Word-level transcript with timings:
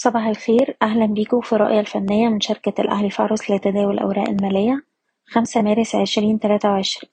صباح 0.00 0.26
الخير. 0.26 0.76
أهلا 0.82 1.06
بيكم 1.06 1.40
في 1.40 1.52
الرؤية 1.52 1.80
الفنية 1.80 2.28
من 2.28 2.40
شركة 2.40 2.80
الأهلي 2.80 3.10
فارس 3.10 3.50
لتداول 3.50 3.94
الأوراق 3.94 4.28
المالية. 4.28 4.84
خمسة 5.26 5.62
مارس 5.62 5.94
عشرين 5.94 6.38
تلاتة 6.40 6.68
وعشرين. 6.68 7.10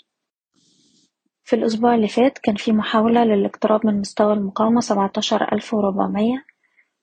في 1.44 1.56
الأسبوع 1.56 1.96
اللي 1.96 2.08
فات 2.08 2.38
كان 2.38 2.56
في 2.56 2.72
محاولة 2.74 3.24
للاقتراب 3.24 3.86
من 3.86 4.00
مستوى 4.00 4.34
المقاومة 4.34 4.82
سبعتاشر 4.82 5.54
ألف 5.54 5.74
وربعمية. 5.74 6.46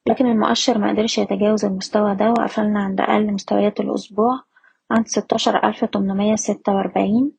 لكن 0.07 0.27
المؤشر 0.27 0.79
مقدرش 0.79 1.19
يتجاوز 1.19 1.65
المستوى 1.65 2.15
ده 2.15 2.31
وقفلنا 2.31 2.81
عند 2.83 3.01
أقل 3.01 3.33
مستويات 3.33 3.81
الأسبوع 3.81 4.43
عند 4.91 5.07
ستاشر 5.07 5.69
ألف 5.69 5.85
تمنمية 5.85 6.37
ستة 6.37 6.73
وأربعين 6.75 7.33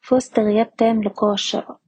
في 0.00 0.14
وسط 0.14 0.38
غياب 0.38 0.76
تام 0.76 1.02
لقوى 1.02 1.32
الشراء. 1.34 1.78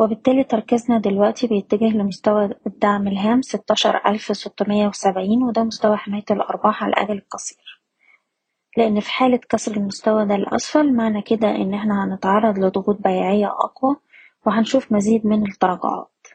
وبالتالي 0.00 0.44
تركيزنا 0.44 0.98
دلوقتي 0.98 1.46
بيتجه 1.46 1.84
لمستوى 1.88 2.50
الدعم 2.66 3.08
الهام 3.08 3.42
ستاشر 3.42 4.00
ألف 4.06 4.36
ستمية 4.36 4.86
وسبعين 4.86 5.42
وده 5.42 5.64
مستوى 5.64 5.96
حماية 5.96 6.24
الأرباح 6.30 6.82
على 6.84 6.92
الأجل 6.92 7.16
القصير. 7.18 7.82
لأن 8.76 9.00
في 9.00 9.10
حالة 9.10 9.36
كسر 9.48 9.76
المستوى 9.76 10.26
ده 10.26 10.36
لأسفل 10.36 10.92
معنى 10.96 11.22
كده 11.22 11.48
إن 11.56 11.74
إحنا 11.74 12.04
هنتعرض 12.04 12.58
لضغوط 12.58 12.98
بيعية 13.00 13.46
أقوى 13.46 13.96
وهنشوف 14.46 14.92
مزيد 14.92 15.26
من 15.26 15.46
التراجعات. 15.46 16.26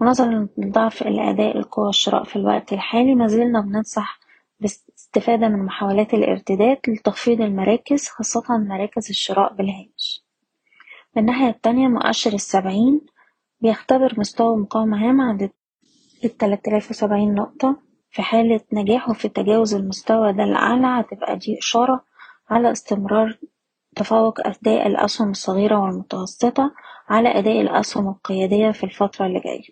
ونظرا 0.00 0.48
لضعف 0.58 1.02
الأداء 1.02 1.56
القوى 1.58 1.88
الشراء 1.88 2.24
في 2.24 2.36
الوقت 2.36 2.72
الحالي 2.72 3.14
مازلنا 3.14 3.60
بننصح 3.60 4.20
بالاستفادة 4.60 5.48
من 5.48 5.64
محاولات 5.64 6.14
الارتداد 6.14 6.78
لتخفيض 6.88 7.40
المراكز 7.40 8.08
خاصة 8.08 8.58
مراكز 8.58 9.08
الشراء 9.10 9.54
بالهامش. 9.54 10.25
الناحية 11.16 11.48
التانية 11.48 11.88
مؤشر 11.88 12.32
السبعين 12.32 13.00
بيختبر 13.60 14.14
مستوى 14.18 14.56
مقاومة 14.56 15.08
هام 15.08 15.20
عند 15.20 15.50
التلات 16.24 16.68
آلاف 16.68 16.90
وسبعين 16.90 17.34
نقطة 17.34 17.76
في 18.10 18.22
حالة 18.22 18.60
نجاحه 18.72 19.12
في 19.12 19.28
تجاوز 19.28 19.74
المستوى 19.74 20.32
ده 20.32 20.44
الأعلى. 20.44 20.86
هتبقى 20.86 21.36
دي 21.36 21.58
إشارة 21.58 22.04
على 22.50 22.72
استمرار 22.72 23.38
تفوق 23.96 24.46
أداء 24.46 24.86
الأسهم 24.86 25.30
الصغيرة 25.30 25.78
والمتوسطة 25.80 26.74
على 27.08 27.28
أداء 27.38 27.60
الأسهم 27.60 28.08
القيادية 28.08 28.70
في 28.70 28.84
الفترة 28.84 29.26
اللي 29.26 29.40
جاية. 29.40 29.68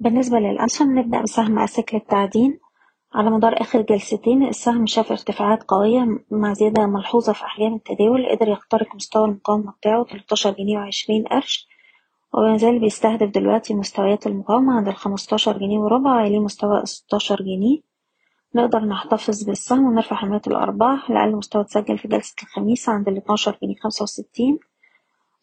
بالنسبة 0.00 0.38
للأسهم 0.38 0.98
نبدأ 0.98 1.22
بسهم 1.22 1.58
أسك 1.58 1.94
للتعدين 1.94 2.58
على 3.14 3.30
مدار 3.30 3.60
آخر 3.60 3.80
جلستين 3.82 4.42
السهم 4.48 4.86
شاف 4.86 5.10
ارتفاعات 5.10 5.62
قوية 5.62 6.18
مع 6.30 6.52
زيادة 6.52 6.86
ملحوظة 6.86 7.32
في 7.32 7.44
أحجام 7.44 7.74
التداول 7.74 8.26
قدر 8.26 8.48
يخترق 8.48 8.94
مستوى 8.94 9.24
المقاومة 9.24 9.72
بتاعه 9.72 10.04
تلتاشر 10.04 10.50
جنيه 10.50 10.78
وعشرين 10.78 11.24
قرش 11.24 11.68
ومازال 12.32 12.78
بيستهدف 12.78 13.30
دلوقتي 13.30 13.74
مستويات 13.74 14.26
المقاومة 14.26 14.76
عند 14.76 14.88
الخمستاشر 14.88 15.58
جنيه 15.58 15.78
وربع 15.78 16.22
ويليه 16.22 16.38
مستوى 16.38 16.86
ستاشر 16.86 17.42
جنيه. 17.42 17.80
نقدر 18.54 18.78
نحتفظ 18.80 19.44
بالسهم 19.44 19.84
ونرفع 19.86 20.16
حماية 20.16 20.42
الأرباح 20.46 21.10
لأقل 21.10 21.36
مستوى 21.36 21.62
اتسجل 21.62 21.98
في 21.98 22.08
جلسة 22.08 22.34
الخميس 22.42 22.88
عند 22.88 23.08
الاتناشر 23.08 23.58
جنيه 23.62 23.74
خمسة 23.82 24.02
وستين. 24.02 24.58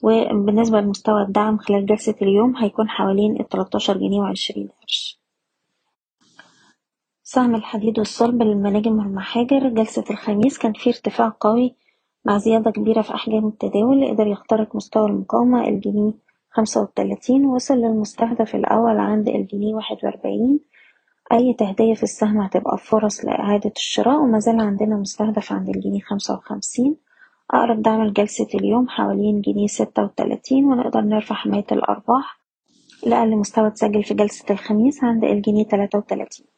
وبالنسبة 0.04 0.82
لمستوى 0.82 1.22
الدعم 1.22 1.58
خلال 1.58 1.86
جلسة 1.86 2.16
اليوم 2.22 2.58
هيكون 2.58 2.90
حوالين 2.90 3.40
التلاتاشر 3.40 3.98
جنيه 3.98 4.20
وعشرين 4.20 4.70
قرش. 4.82 5.21
سهم 7.34 7.56
الحديد 7.56 8.00
والصلب 8.00 8.44
للمناجم 8.44 9.00
والمحاجر 9.00 9.70
جلسة 9.70 10.04
الخميس 10.10 10.58
كان 10.58 10.74
فيه 10.74 10.92
ارتفاع 10.92 11.34
قوي 11.40 11.76
مع 12.26 12.38
زيادة 12.38 12.72
كبيرة 12.72 13.02
في 13.02 13.16
أحجام 13.16 13.48
التداول. 13.48 14.08
قدر 14.08 14.28
يخترق 14.28 14.76
مستوى 14.76 15.06
المقاومة 15.10 15.68
الجنيه 15.68 16.12
خمسة 16.52 16.82
وتلاتين. 16.82 17.46
وصل 17.46 17.74
للمستهدف 17.74 18.56
الأول 18.56 18.98
عند 18.98 19.30
الجنيه 19.30 19.74
واحد 19.76 19.98
وأربعين. 20.04 20.60
أي 21.34 21.54
تهدية 21.54 21.94
في 21.94 22.04
السهم 22.04 22.42
هتبقى 22.42 22.78
فرص 22.78 23.26
لإعادة 23.26 23.72
الشراء. 23.78 24.20
ومازال 24.22 24.60
عندنا 24.60 24.96
مستهدف 24.96 25.52
عند 25.52 25.70
الجنيه 25.70 26.00
خمسة 26.02 26.34
وخمسين. 26.34 26.96
أقرب 27.52 27.82
دعم 27.82 28.04
لجلسة 28.04 28.48
اليوم 28.56 28.90
حوالين 28.90 29.42
جنيه 29.42 29.68
ستة 29.68 30.04
وتلاتين. 30.04 30.66
ونقدر 30.66 31.02
نرفع 31.02 31.36
حماية 31.36 31.66
الأرباح 31.72 32.40
لأقل 33.06 33.36
مستوى 33.38 33.68
اتسجل 33.68 34.04
في 34.04 34.14
جلسة 34.14 34.46
الخميس 34.50 35.04
عند 35.04 35.24
الجنيه 35.24 35.66
تلاتة 35.66 35.98
وتلاتين. 35.98 36.51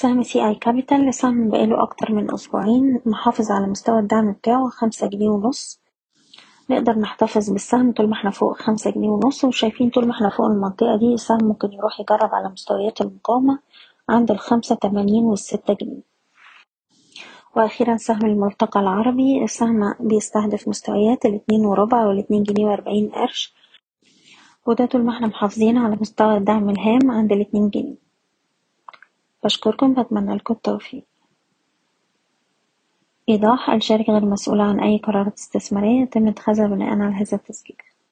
سهم 0.00 0.22
سي 0.22 0.46
آي 0.48 0.54
كابيتال 0.54 1.14
سهم 1.14 1.48
بقاله 1.48 1.82
أكتر 1.82 2.12
من 2.12 2.34
أسبوعين 2.34 3.00
محافظ 3.06 3.50
على 3.50 3.66
مستوى 3.66 3.98
الدعم 3.98 4.32
بتاعه 4.32 4.68
خمسة 4.68 5.06
جنيه 5.08 5.28
ونص. 5.28 5.80
نقدر 6.70 6.98
نحتفظ 6.98 7.50
بالسهم 7.50 7.92
طول 7.92 8.08
ما 8.08 8.14
إحنا 8.14 8.30
فوق 8.30 8.56
خمسة 8.56 8.90
جنيه 8.90 9.08
ونص 9.08 9.44
وشايفين 9.44 9.90
طول 9.90 10.06
ما 10.06 10.12
إحنا 10.12 10.28
فوق 10.30 10.46
المنطقة 10.46 10.96
دي 10.96 11.14
السهم 11.14 11.44
ممكن 11.44 11.72
يروح 11.72 12.00
يجرب 12.00 12.34
على 12.34 12.48
مستويات 12.48 13.00
المقاومة 13.00 13.58
عند 14.08 14.30
الخمسة 14.30 14.74
تمانين 14.74 15.24
والستة 15.24 15.74
جنيه. 15.80 16.02
وأخيرا 17.56 17.96
سهم 17.96 18.26
الملتقى 18.26 18.80
العربي 18.80 19.44
السهم 19.44 19.94
بيستهدف 20.00 20.68
مستويات 20.68 21.26
الاتنين 21.26 21.66
وربع 21.66 22.06
والاتنين 22.06 22.42
جنيه 22.42 22.64
وأربعين 22.64 23.08
قرش 23.08 23.54
وده 24.66 24.86
طول 24.86 25.02
ما 25.04 25.12
إحنا 25.12 25.26
محافظين 25.26 25.78
على 25.78 25.96
مستوى 26.00 26.36
الدعم 26.36 26.70
الهام 26.70 27.10
عند 27.10 27.32
الاتنين 27.32 27.68
جنيه. 27.70 28.07
بشكركم 29.44 29.94
بتمنى 29.94 30.34
لكم 30.34 30.54
التوفيق. 30.54 31.04
إيضاح 33.28 33.70
الشركة 33.70 34.12
غير 34.12 34.24
مسؤولة 34.24 34.64
عن 34.64 34.80
أي 34.80 34.98
قرارات 34.98 35.34
استثمارية 35.34 36.02
يتم 36.02 36.28
اتخاذها 36.28 36.66
بناء 36.66 36.88
على 36.88 37.14
هذا 37.14 37.36
التسجيل. 37.36 37.76